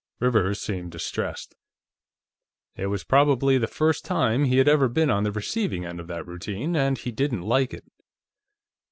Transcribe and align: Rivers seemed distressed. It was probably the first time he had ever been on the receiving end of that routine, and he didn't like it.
Rivers 0.19 0.59
seemed 0.59 0.91
distressed. 0.91 1.53
It 2.75 2.87
was 2.87 3.03
probably 3.03 3.59
the 3.59 3.67
first 3.67 4.03
time 4.03 4.45
he 4.45 4.57
had 4.57 4.67
ever 4.67 4.89
been 4.89 5.11
on 5.11 5.23
the 5.25 5.31
receiving 5.31 5.85
end 5.85 5.99
of 5.99 6.07
that 6.07 6.25
routine, 6.25 6.75
and 6.75 6.97
he 6.97 7.11
didn't 7.11 7.43
like 7.43 7.71
it. 7.71 7.85